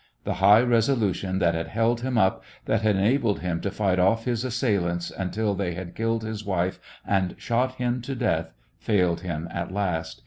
[0.23, 4.25] The high resolution that had held him up, that had enabled him to fight off
[4.25, 9.47] his assailants until they had killed his wife and shot him to death, failed him
[9.51, 10.19] at last.